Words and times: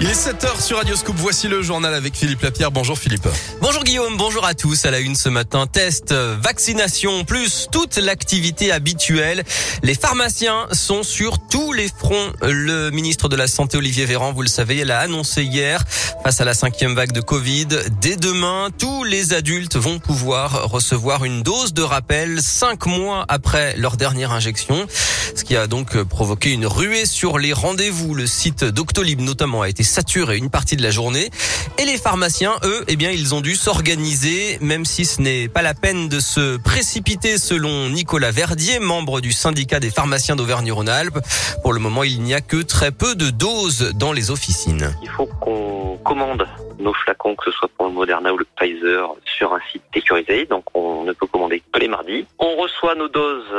Il 0.00 0.08
est 0.08 0.12
7h 0.12 0.60
sur 0.60 0.78
Radioscope. 0.78 1.14
Voici 1.18 1.46
le 1.46 1.62
journal 1.62 1.94
avec 1.94 2.16
Philippe 2.16 2.42
Lapierre. 2.42 2.72
Bonjour 2.72 2.98
Philippe. 2.98 3.28
Bonjour 3.60 3.84
Guillaume, 3.84 4.16
bonjour 4.16 4.44
à 4.44 4.52
tous. 4.52 4.84
À 4.86 4.90
la 4.90 4.98
une 4.98 5.14
ce 5.14 5.28
matin, 5.28 5.68
test, 5.68 6.12
vaccination, 6.12 7.24
plus 7.24 7.68
toute 7.70 7.96
l'activité 7.98 8.72
habituelle. 8.72 9.44
Les 9.84 9.94
pharmaciens 9.94 10.66
sont 10.72 11.04
sur 11.04 11.38
tous 11.48 11.72
les 11.72 11.86
fronts. 11.86 12.32
Le 12.42 12.90
ministre 12.90 13.28
de 13.28 13.36
la 13.36 13.46
Santé, 13.46 13.76
Olivier 13.76 14.04
Véran, 14.04 14.32
vous 14.32 14.42
le 14.42 14.48
savez, 14.48 14.78
il 14.78 14.90
a 14.90 14.98
annoncé 14.98 15.44
hier, 15.44 15.84
face 16.24 16.40
à 16.40 16.44
la 16.44 16.54
cinquième 16.54 16.94
vague 16.94 17.12
de 17.12 17.20
Covid, 17.20 17.68
dès 18.00 18.16
demain, 18.16 18.70
tous 18.76 19.04
les 19.04 19.32
adultes 19.32 19.76
vont 19.76 20.00
pouvoir 20.00 20.70
recevoir 20.70 21.24
une 21.24 21.42
dose 21.42 21.72
de 21.72 21.82
rappel 21.82 22.42
cinq 22.42 22.86
mois 22.86 23.24
après 23.28 23.76
leur 23.76 23.96
dernière 23.96 24.32
injection. 24.32 24.88
Ce 25.36 25.44
qui 25.44 25.56
a 25.56 25.66
donc 25.66 26.02
provoqué 26.02 26.50
une 26.50 26.66
ruée 26.66 27.06
sur 27.06 27.38
les 27.38 27.52
rendez-vous. 27.52 28.14
Le 28.14 28.26
site 28.26 28.64
Doctolib 28.64 29.20
notamment 29.20 29.62
a 29.62 29.68
été 29.68 29.84
saturé 29.94 30.36
une 30.36 30.50
partie 30.50 30.76
de 30.76 30.82
la 30.82 30.90
journée. 30.90 31.30
Et 31.78 31.84
les 31.84 31.96
pharmaciens, 31.96 32.54
eux, 32.64 32.84
eh 32.88 32.96
bien, 32.96 33.10
ils 33.10 33.32
ont 33.32 33.40
dû 33.40 33.54
s'organiser, 33.54 34.58
même 34.60 34.84
si 34.84 35.04
ce 35.04 35.22
n'est 35.22 35.48
pas 35.48 35.62
la 35.62 35.72
peine 35.72 36.08
de 36.08 36.18
se 36.18 36.56
précipiter 36.56 37.38
selon 37.38 37.90
Nicolas 37.90 38.32
Verdier, 38.32 38.80
membre 38.80 39.20
du 39.20 39.30
syndicat 39.32 39.78
des 39.78 39.90
pharmaciens 39.90 40.34
d'Auvergne-Rhône-Alpes. 40.34 41.20
Pour 41.62 41.72
le 41.72 41.78
moment, 41.78 42.02
il 42.02 42.20
n'y 42.22 42.34
a 42.34 42.40
que 42.40 42.60
très 42.60 42.90
peu 42.90 43.14
de 43.14 43.30
doses 43.30 43.92
dans 43.94 44.12
les 44.12 44.32
officines. 44.32 44.96
Il 45.02 45.10
faut 45.10 45.26
qu'on 45.26 45.98
commande 46.04 46.46
nos 46.80 46.92
flacons, 46.92 47.36
que 47.36 47.50
ce 47.50 47.56
soit 47.56 47.70
pour 47.78 47.86
le 47.86 47.92
Moderna 47.92 48.32
ou 48.32 48.38
le 48.38 48.46
Pfizer, 48.56 49.08
sur 49.38 49.54
un 49.54 49.60
site 49.70 49.82
sécurisé. 49.94 50.46
Donc, 50.46 50.64
on 50.74 51.04
ne 51.04 51.12
peut 51.12 51.26
commander 51.26 51.62
que 51.72 51.78
les 51.78 51.88
mardis. 51.88 52.26
On 52.40 52.56
reçoit 52.56 52.96
nos 52.96 53.08
doses 53.08 53.52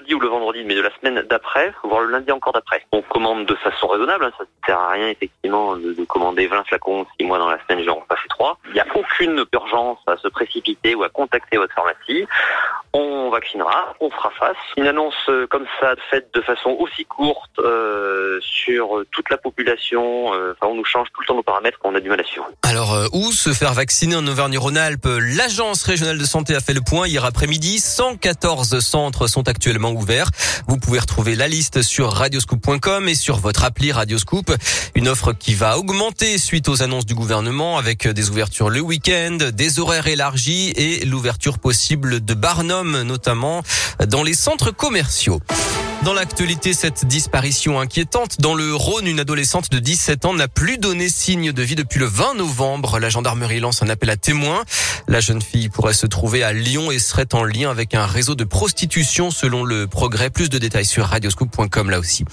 jeudi 0.00 0.14
ou 0.14 0.20
le 0.20 0.28
vendredi, 0.28 0.62
mais 0.64 0.74
de 0.74 0.80
la 0.80 0.90
semaine 0.98 1.22
d'après, 1.28 1.72
voire 1.84 2.02
le 2.02 2.10
lundi 2.10 2.30
encore 2.32 2.52
d'après. 2.52 2.84
On 2.92 3.02
commande 3.02 3.46
de 3.46 3.54
façon 3.56 3.88
raisonnable. 3.88 4.24
Hein. 4.24 4.32
Ça 4.36 4.44
ne 4.44 4.66
sert 4.66 4.78
à 4.78 4.90
rien, 4.90 5.08
effectivement, 5.08 5.76
de, 5.76 6.04
commander 6.04 6.46
20 6.46 6.64
flacons 6.66 7.06
si 7.18 7.26
moi, 7.26 7.38
dans 7.38 7.48
la 7.48 7.58
semaine, 7.64 7.84
j'en 7.84 8.00
pas 8.00 8.16
fait 8.16 8.28
3. 8.28 8.58
Il 8.68 8.74
n'y 8.74 8.80
a 8.80 8.86
aucune 8.94 9.44
urgence 9.52 9.98
à 10.06 10.16
se 10.16 10.28
précipiter 10.28 10.94
ou 10.94 11.02
à 11.02 11.08
contacter 11.08 11.56
votre 11.56 11.74
pharmacie. 11.74 12.26
On 12.92 13.30
vaccinera, 13.30 13.94
on 14.00 14.10
fera 14.10 14.30
face. 14.30 14.56
Une 14.76 14.88
annonce 14.88 15.14
euh, 15.28 15.46
comme 15.48 15.66
ça, 15.80 15.94
faite 16.10 16.28
de 16.34 16.40
façon 16.40 16.70
aussi 16.80 17.04
courte 17.04 17.58
euh, 17.60 18.40
sur 18.40 19.04
toute 19.12 19.30
la 19.30 19.36
population, 19.36 20.34
euh, 20.34 20.54
enfin, 20.56 20.72
on 20.72 20.74
nous 20.74 20.84
change 20.84 21.06
tout 21.14 21.20
le 21.20 21.26
temps 21.26 21.36
nos 21.36 21.42
paramètres, 21.44 21.78
on 21.84 21.94
a 21.94 22.00
du 22.00 22.08
mal 22.08 22.20
à 22.20 22.24
suivre. 22.24 22.48
Alors, 22.62 22.96
où 23.12 23.30
se 23.30 23.50
faire 23.50 23.74
vacciner 23.74 24.16
en 24.16 24.26
Auvergne-Rhône-Alpes? 24.26 25.06
L'Agence 25.36 25.84
régionale 25.84 26.18
de 26.18 26.24
santé 26.24 26.56
a 26.56 26.60
fait 26.60 26.74
le 26.74 26.80
point 26.80 27.06
hier 27.06 27.24
après-midi. 27.24 27.78
114 27.78 28.80
centres 28.80 29.28
sont 29.28 29.48
actuellement 29.48 29.89
ouverts. 29.92 30.30
Vous 30.66 30.76
pouvez 30.76 30.98
retrouver 30.98 31.36
la 31.36 31.48
liste 31.48 31.82
sur 31.82 32.12
radioscoop.com 32.12 33.08
et 33.08 33.14
sur 33.14 33.38
votre 33.38 33.64
appli 33.64 33.92
Radioscoop. 33.92 34.54
Une 34.94 35.08
offre 35.08 35.32
qui 35.32 35.54
va 35.54 35.78
augmenter 35.78 36.38
suite 36.38 36.68
aux 36.68 36.82
annonces 36.82 37.06
du 37.06 37.14
gouvernement 37.14 37.78
avec 37.78 38.08
des 38.08 38.30
ouvertures 38.30 38.70
le 38.70 38.80
week-end, 38.80 39.38
des 39.52 39.78
horaires 39.78 40.06
élargis 40.06 40.72
et 40.76 41.04
l'ouverture 41.04 41.58
possible 41.58 42.24
de 42.24 42.34
Barnum 42.34 43.02
notamment 43.02 43.62
dans 44.06 44.22
les 44.22 44.34
centres 44.34 44.70
commerciaux. 44.70 45.40
Dans 46.04 46.14
l'actualité, 46.14 46.72
cette 46.72 47.04
disparition 47.04 47.78
inquiétante. 47.78 48.40
Dans 48.40 48.54
le 48.54 48.74
Rhône, 48.74 49.06
une 49.06 49.20
adolescente 49.20 49.70
de 49.70 49.78
17 49.78 50.24
ans 50.24 50.32
n'a 50.32 50.48
plus 50.48 50.78
donné 50.78 51.10
signe 51.10 51.52
de 51.52 51.62
vie 51.62 51.74
depuis 51.74 52.00
le 52.00 52.06
20 52.06 52.36
novembre. 52.36 52.98
La 52.98 53.10
gendarmerie 53.10 53.60
lance 53.60 53.82
un 53.82 53.88
appel 53.90 54.08
à 54.08 54.16
témoins. 54.16 54.64
La 55.08 55.20
jeune 55.20 55.42
fille 55.42 55.68
pourrait 55.68 55.92
se 55.92 56.06
trouver 56.06 56.42
à 56.42 56.54
Lyon 56.54 56.90
et 56.90 56.98
serait 56.98 57.34
en 57.34 57.44
lien 57.44 57.70
avec 57.70 57.94
un 57.94 58.06
réseau 58.06 58.34
de 58.34 58.44
prostitution 58.44 59.30
selon 59.30 59.62
le 59.62 59.86
progrès. 59.86 60.30
Plus 60.30 60.48
de 60.48 60.56
détails 60.56 60.86
sur 60.86 61.04
radioscoop.com 61.04 61.90
là 61.90 61.98
aussi. 61.98 62.24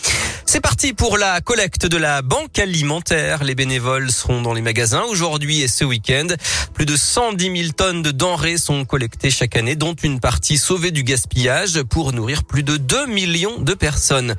C'est 0.50 0.62
parti 0.62 0.94
pour 0.94 1.18
la 1.18 1.42
collecte 1.42 1.86
de 1.86 1.98
la 1.98 2.22
banque 2.22 2.58
alimentaire. 2.58 3.44
Les 3.44 3.54
bénévoles 3.54 4.10
seront 4.12 4.42
dans 4.42 4.54
les 4.54 4.62
magasins 4.62 5.04
aujourd'hui 5.10 5.60
et 5.62 5.68
ce 5.68 5.84
week-end. 5.84 6.28
Plus 6.74 6.86
de 6.86 6.96
110 6.96 7.64
000 7.64 7.74
tonnes 7.76 8.02
de 8.02 8.12
denrées 8.12 8.58
sont 8.58 8.86
collectées 8.86 9.30
chaque 9.30 9.58
année, 9.58 9.76
dont 9.76 9.94
une 9.94 10.22
partie 10.22 10.58
sauvée 10.58 10.92
du 10.92 11.04
gaspillage 11.04 11.84
pour 11.84 12.14
nourrir 12.14 12.46
plus 12.46 12.64
de 12.64 12.78
2 12.78 13.08
millions 13.08 13.60
de 13.60 13.74
personnes. 13.74 14.36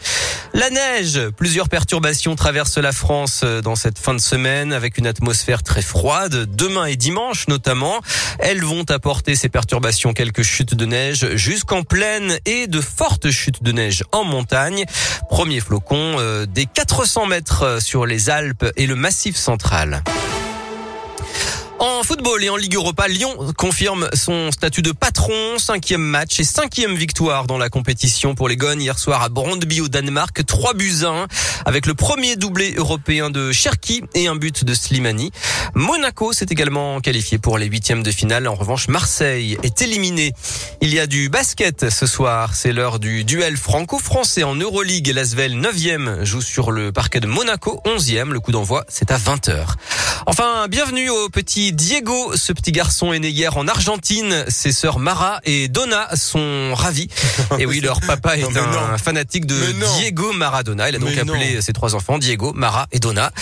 La 0.54 0.70
neige, 0.70 1.20
plusieurs 1.36 1.68
perturbations 1.68 2.34
traversent 2.36 2.78
la 2.78 2.92
France 2.92 3.42
euh, 3.44 3.60
dans 3.60 3.76
cette 3.76 3.98
fin 3.98 4.14
de 4.14 4.20
semaine 4.20 4.72
avec 4.72 4.96
une 4.96 5.06
atmosphère 5.06 5.62
très 5.62 5.82
froide, 5.82 6.48
demain 6.54 6.86
et 6.86 6.96
dimanche 6.96 7.48
notamment. 7.48 8.00
Elles 8.38 8.64
vont 8.64 8.84
apporter 8.88 9.34
ces 9.34 9.50
perturbations 9.50 10.14
quelques 10.14 10.42
chutes 10.42 10.74
de 10.74 10.86
neige 10.86 11.34
jusqu'en 11.34 11.82
plaine 11.82 12.38
et 12.46 12.66
de 12.66 12.80
fortes 12.80 13.30
chutes 13.30 13.62
de 13.62 13.72
neige 13.72 14.04
en 14.12 14.24
montagne. 14.24 14.86
Premier 15.28 15.60
flocon 15.60 15.97
euh, 15.98 16.46
des 16.46 16.66
400 16.66 17.26
mètres 17.26 17.78
sur 17.80 18.06
les 18.06 18.30
Alpes 18.30 18.66
et 18.76 18.86
le 18.86 18.94
Massif 18.94 19.36
central. 19.36 20.02
En 21.80 22.02
football 22.02 22.42
et 22.42 22.50
en 22.50 22.56
Ligue 22.56 22.74
Europa, 22.74 23.06
Lyon 23.06 23.36
confirme 23.56 24.08
son 24.12 24.50
statut 24.50 24.82
de 24.82 24.90
patron, 24.90 25.58
cinquième 25.58 26.02
match 26.02 26.40
et 26.40 26.44
cinquième 26.44 26.96
victoire 26.96 27.46
dans 27.46 27.56
la 27.56 27.68
compétition 27.68 28.34
pour 28.34 28.48
les 28.48 28.56
Gones 28.56 28.82
hier 28.82 28.98
soir 28.98 29.22
à 29.22 29.28
Brondby 29.28 29.80
au 29.80 29.86
Danemark, 29.86 30.44
3 30.44 30.74
buts 30.74 31.04
1 31.04 31.26
avec 31.66 31.86
le 31.86 31.94
premier 31.94 32.34
doublé 32.34 32.74
européen 32.76 33.30
de 33.30 33.52
Cherki 33.52 34.02
et 34.14 34.26
un 34.26 34.34
but 34.34 34.64
de 34.64 34.74
Slimani. 34.74 35.30
Monaco 35.74 36.32
s'est 36.32 36.46
également 36.50 37.00
qualifié 37.00 37.38
pour 37.38 37.58
les 37.58 37.66
huitièmes 37.66 38.02
de 38.02 38.10
finale. 38.10 38.48
En 38.48 38.56
revanche, 38.56 38.88
Marseille 38.88 39.56
est 39.62 39.80
éliminé. 39.80 40.32
Il 40.80 40.92
y 40.92 40.98
a 40.98 41.06
du 41.06 41.28
basket 41.28 41.90
ce 41.90 42.06
soir. 42.06 42.56
C'est 42.56 42.72
l'heure 42.72 42.98
du 42.98 43.22
duel 43.22 43.56
franco-français 43.56 44.42
en 44.42 44.56
Euroleague. 44.56 45.12
L'Asvel 45.14 45.54
9e 45.54 46.24
joue 46.24 46.42
sur 46.42 46.72
le 46.72 46.90
parquet 46.90 47.20
de 47.20 47.28
Monaco, 47.28 47.80
11e. 47.84 48.30
Le 48.30 48.40
coup 48.40 48.50
d'envoi, 48.50 48.84
c'est 48.88 49.12
à 49.12 49.18
20h. 49.18 49.74
Enfin, 50.26 50.66
bienvenue 50.68 51.08
au 51.10 51.28
petit 51.28 51.67
Diego. 51.72 52.36
Ce 52.36 52.52
petit 52.52 52.72
garçon 52.72 53.12
est 53.12 53.18
né 53.18 53.28
hier 53.28 53.56
en 53.56 53.68
Argentine. 53.68 54.44
Ses 54.48 54.72
sœurs 54.72 54.98
Mara 54.98 55.40
et 55.44 55.68
Donna 55.68 56.08
sont 56.16 56.74
ravis. 56.74 57.08
Et 57.58 57.66
oui, 57.66 57.80
leur 57.80 58.00
papa 58.00 58.36
est 58.36 58.44
un 58.56 58.98
fanatique 58.98 59.46
de 59.46 59.56
Diego 59.98 60.32
Maradona. 60.32 60.88
Il 60.88 60.96
a 60.96 60.98
donc 60.98 61.16
appelé 61.16 61.60
ses 61.62 61.72
trois 61.72 61.94
enfants 61.94 62.18
Diego, 62.18 62.52
Mara 62.54 62.86
et 62.92 62.98
Donna. 62.98 63.32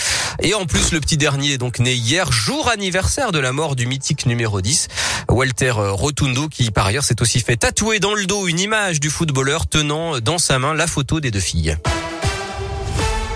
Et 0.41 0.53
en 0.53 0.65
plus, 0.65 0.91
le 0.91 0.99
petit 0.99 1.17
dernier 1.17 1.53
est 1.53 1.57
donc 1.57 1.79
né 1.79 1.93
hier, 1.93 2.31
jour 2.31 2.69
anniversaire 2.69 3.31
de 3.31 3.39
la 3.39 3.53
mort 3.53 3.75
du 3.75 3.87
mythique 3.87 4.25
numéro 4.25 4.61
10, 4.61 4.87
Walter 5.29 5.71
Rotundo, 5.71 6.47
qui 6.47 6.69
par 6.71 6.85
ailleurs 6.85 7.03
s'est 7.03 7.21
aussi 7.21 7.39
fait 7.39 7.57
tatouer 7.57 7.99
dans 7.99 8.13
le 8.13 8.25
dos 8.25 8.47
une 8.47 8.59
image 8.59 8.99
du 8.99 9.09
footballeur 9.09 9.67
tenant 9.67 10.19
dans 10.19 10.37
sa 10.37 10.59
main 10.59 10.73
la 10.73 10.87
photo 10.87 11.19
des 11.19 11.31
deux 11.31 11.39
filles. 11.39 11.77